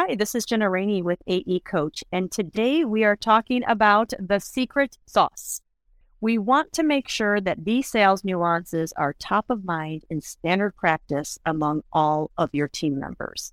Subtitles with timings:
[0.00, 4.38] Hi, this is Gina Rainey with AE Coach, and today we are talking about the
[4.38, 5.60] secret sauce.
[6.20, 10.76] We want to make sure that these sales nuances are top of mind and standard
[10.76, 13.52] practice among all of your team members.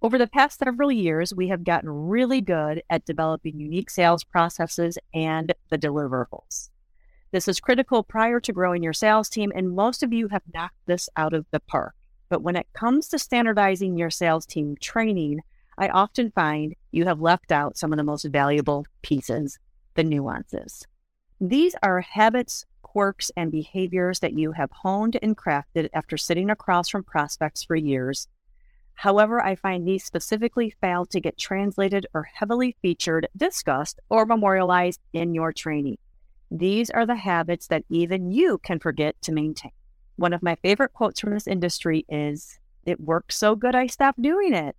[0.00, 4.96] Over the past several years, we have gotten really good at developing unique sales processes
[5.12, 6.70] and the deliverables.
[7.32, 10.86] This is critical prior to growing your sales team, and most of you have knocked
[10.86, 11.94] this out of the park.
[12.30, 15.40] But when it comes to standardizing your sales team training,
[15.80, 19.58] I often find you have left out some of the most valuable pieces,
[19.94, 20.86] the nuances.
[21.40, 26.90] These are habits, quirks, and behaviors that you have honed and crafted after sitting across
[26.90, 28.28] from prospects for years.
[28.92, 35.00] However, I find these specifically fail to get translated or heavily featured, discussed, or memorialized
[35.14, 35.96] in your training.
[36.50, 39.72] These are the habits that even you can forget to maintain.
[40.16, 44.20] One of my favorite quotes from this industry is It works so good, I stopped
[44.20, 44.76] doing it.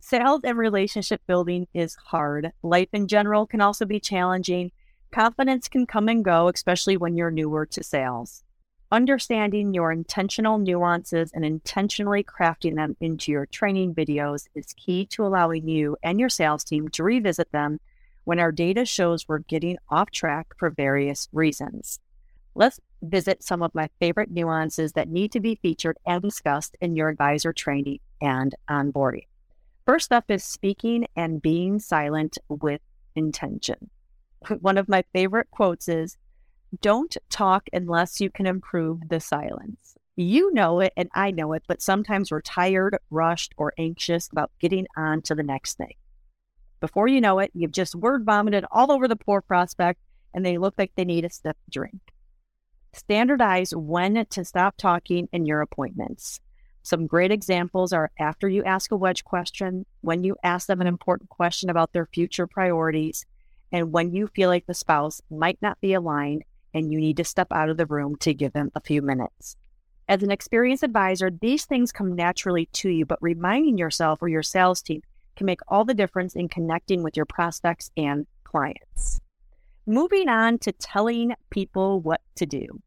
[0.00, 2.52] Sales and relationship building is hard.
[2.62, 4.70] Life in general can also be challenging.
[5.10, 8.42] Confidence can come and go, especially when you're newer to sales.
[8.90, 15.26] Understanding your intentional nuances and intentionally crafting them into your training videos is key to
[15.26, 17.80] allowing you and your sales team to revisit them
[18.24, 21.98] when our data shows we're getting off track for various reasons.
[22.54, 26.96] Let's visit some of my favorite nuances that need to be featured and discussed in
[26.96, 29.27] your advisor training and onboarding.
[29.88, 32.82] First up is speaking and being silent with
[33.16, 33.88] intention.
[34.60, 36.18] One of my favorite quotes is
[36.82, 39.96] Don't talk unless you can improve the silence.
[40.14, 44.50] You know it, and I know it, but sometimes we're tired, rushed, or anxious about
[44.60, 45.94] getting on to the next thing.
[46.80, 50.00] Before you know it, you've just word vomited all over the poor prospect,
[50.34, 52.12] and they look like they need a stiff drink.
[52.92, 56.40] Standardize when to stop talking in your appointments.
[56.88, 60.86] Some great examples are after you ask a wedge question, when you ask them an
[60.86, 63.26] important question about their future priorities,
[63.70, 67.24] and when you feel like the spouse might not be aligned and you need to
[67.24, 69.54] step out of the room to give them a few minutes.
[70.08, 74.42] As an experienced advisor, these things come naturally to you, but reminding yourself or your
[74.42, 75.02] sales team
[75.36, 79.20] can make all the difference in connecting with your prospects and clients.
[79.84, 82.80] Moving on to telling people what to do.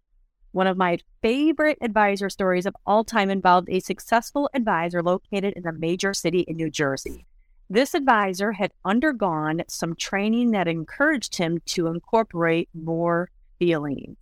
[0.52, 5.66] One of my favorite advisor stories of all time involved a successful advisor located in
[5.66, 7.26] a major city in New Jersey.
[7.70, 14.18] This advisor had undergone some training that encouraged him to incorporate more feelings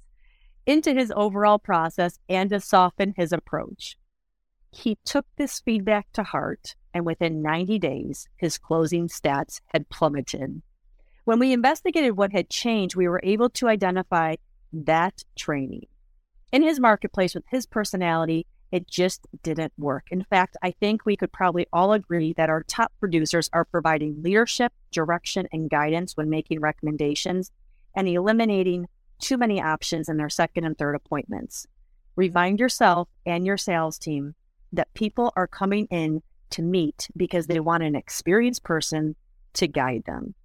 [0.67, 3.97] into his overall process and to soften his approach.
[4.71, 10.61] He took this feedback to heart, and within 90 days, his closing stats had plummeted.
[11.25, 14.35] When we investigated what had changed, we were able to identify
[14.71, 15.87] that training.
[16.51, 20.05] In his marketplace with his personality, it just didn't work.
[20.11, 24.21] In fact, I think we could probably all agree that our top producers are providing
[24.21, 27.51] leadership, direction, and guidance when making recommendations
[27.95, 28.87] and eliminating
[29.19, 31.67] too many options in their second and third appointments.
[32.15, 34.35] Remind yourself and your sales team
[34.71, 36.21] that people are coming in
[36.51, 39.15] to meet because they want an experienced person
[39.53, 40.35] to guide them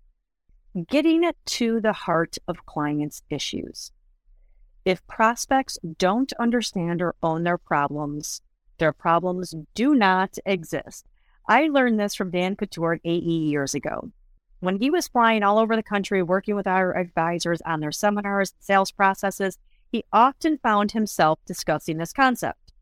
[0.89, 3.93] getting to the heart of clients' issues.
[4.85, 8.43] If prospects don't understand or own their problems,
[8.79, 11.07] their problems do not exist.
[11.49, 14.11] I learned this from Dan Couture at AE years ago.
[14.61, 18.55] When he was flying all over the country working with our advisors on their seminars,
[18.61, 19.59] sales processes,
[19.91, 22.73] he often found himself discussing this concept.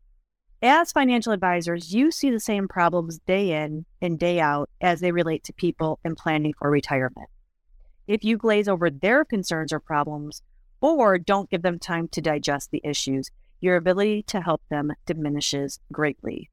[0.61, 5.11] As financial advisors, you see the same problems day in and day out as they
[5.11, 7.29] relate to people in planning for retirement
[8.07, 10.41] if you glaze over their concerns or problems
[10.83, 15.79] or don't give them time to digest the issues, your ability to help them diminishes
[15.93, 16.49] greatly.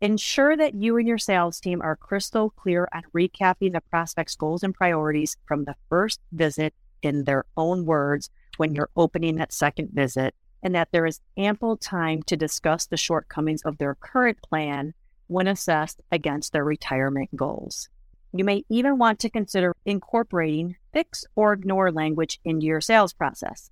[0.00, 4.62] Ensure that you and your sales team are crystal clear on recapping the prospect's goals
[4.62, 9.90] and priorities from the first visit in their own words when you're opening that second
[9.92, 14.94] visit, and that there is ample time to discuss the shortcomings of their current plan
[15.26, 17.88] when assessed against their retirement goals.
[18.32, 23.70] You may even want to consider incorporating fix or ignore language into your sales process.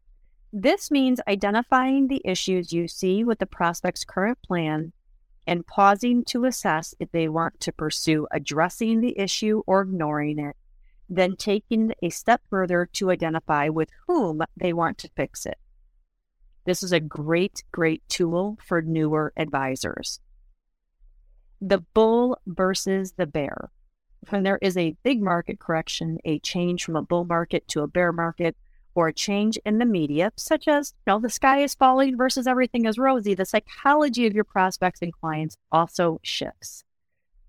[0.53, 4.93] This means identifying the issues you see with the prospect's current plan
[5.47, 10.57] and pausing to assess if they want to pursue addressing the issue or ignoring it,
[11.09, 15.59] then taking a step further to identify with whom they want to fix it.
[16.65, 20.21] This is a great, great tool for newer advisors.
[21.61, 23.71] The bull versus the bear
[24.31, 27.89] when there is a big market correction, a change from a bull market to a
[27.89, 28.57] bear market,
[28.95, 32.47] or a change in the media, such as, you know, the sky is falling versus
[32.47, 36.83] everything is rosy, the psychology of your prospects and clients also shifts.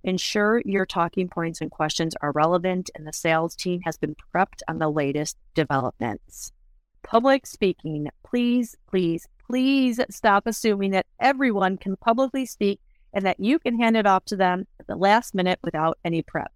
[0.03, 4.61] Ensure your talking points and questions are relevant and the sales team has been prepped
[4.67, 6.51] on the latest developments.
[7.03, 12.81] Public speaking, please, please, please stop assuming that everyone can publicly speak
[13.13, 16.21] and that you can hand it off to them at the last minute without any
[16.21, 16.51] prep.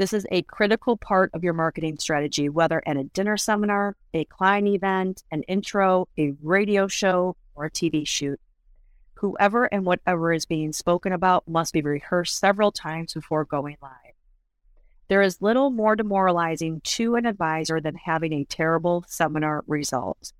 [0.00, 4.24] This is a critical part of your marketing strategy, whether at a dinner seminar, a
[4.24, 8.40] client event, an intro, a radio show, or a TV shoot.
[9.16, 14.14] Whoever and whatever is being spoken about must be rehearsed several times before going live.
[15.08, 20.32] There is little more demoralizing to an advisor than having a terrible seminar result.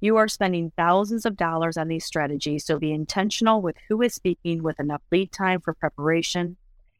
[0.00, 4.14] You are spending thousands of dollars on these strategies, so be intentional with who is
[4.14, 6.56] speaking with enough lead time for preparation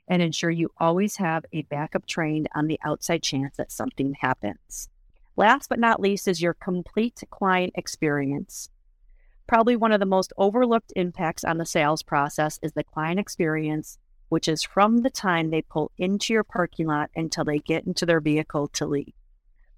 [0.08, 4.88] and ensure you always have a backup trained on the outside chance that something happens.
[5.37, 8.70] Last but not least is your complete client experience.
[9.46, 13.99] Probably one of the most overlooked impacts on the sales process is the client experience,
[14.28, 18.05] which is from the time they pull into your parking lot until they get into
[18.05, 19.14] their vehicle to leave.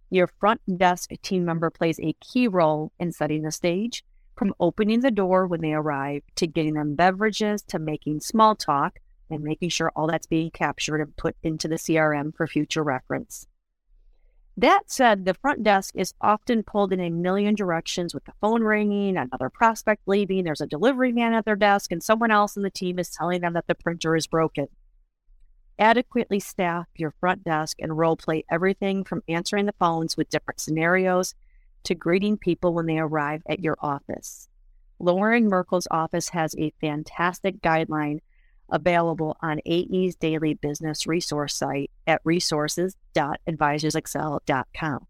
[0.09, 4.03] Your front desk team member plays a key role in setting the stage,
[4.37, 8.99] from opening the door when they arrive to getting them beverages to making small talk
[9.31, 13.47] and making sure all that's being captured and put into the CRM for future reference.
[14.57, 18.63] That said, the front desk is often pulled in a million directions with the phone
[18.63, 22.63] ringing, another prospect leaving, there's a delivery man at their desk, and someone else in
[22.63, 24.67] the team is telling them that the printer is broken.
[25.79, 30.61] Adequately staff your front desk and role play everything from answering the phones with different
[30.61, 31.35] scenarios
[31.85, 34.49] to greeting people when they arrive at your office.
[34.99, 38.19] Lauren Merkel's office has a fantastic guideline
[38.71, 45.07] available on AE's daily business resource site at resources.advisorsexcel.com.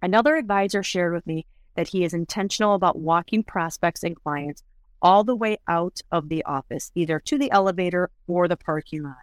[0.00, 4.62] Another advisor shared with me that he is intentional about walking prospects and clients
[5.00, 9.16] all the way out of the office, either to the elevator or the parking lot.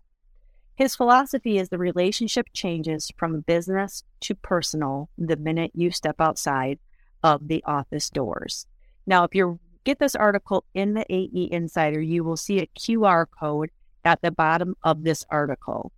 [0.75, 6.79] His philosophy is the relationship changes from business to personal the minute you step outside
[7.23, 8.67] of the office doors.
[9.07, 13.25] Now, if you're get this article in the AE Insider, you will see a QR
[13.39, 13.71] code
[14.03, 15.91] at the bottom of this article.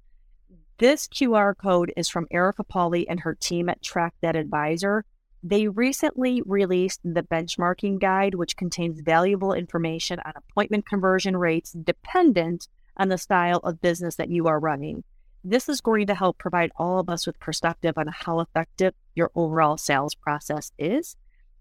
[0.78, 5.06] This QR code is from Erica Pauly and her team at Track That Advisor.
[5.42, 12.68] They recently released the benchmarking guide, which contains valuable information on appointment conversion rates dependent
[12.98, 15.04] on the style of business that you are running.
[15.44, 19.31] This is going to help provide all of us with perspective on how effective your
[19.34, 21.16] overall sales process is.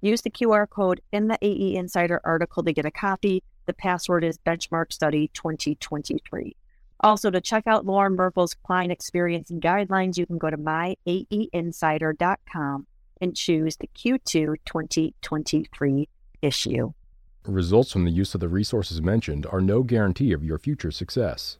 [0.06, 3.42] Use the QR code in the AE Insider article to get a copy.
[3.66, 6.54] The password is Benchmark Study 2023.
[7.00, 12.86] Also, to check out Lauren Merkel's client experience and guidelines, you can go to myaeinsider.com
[13.20, 16.08] and choose the Q2 2023
[16.40, 16.92] issue.
[17.44, 21.54] Results from the use of the resources mentioned are no guarantee of your future success.